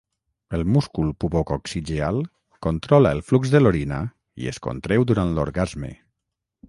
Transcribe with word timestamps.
El 0.57 0.61
múscul 0.75 1.11
pubococcigeal 1.23 2.17
controla 2.67 3.11
el 3.17 3.21
flux 3.27 3.53
de 3.57 3.61
l'orina 3.63 4.01
i 4.45 4.51
es 4.53 4.63
contreu 4.69 5.07
durant 5.13 5.35
l'orgasme. 5.37 5.93